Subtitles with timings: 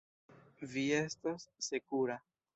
[0.71, 2.21] Vi estos sekura.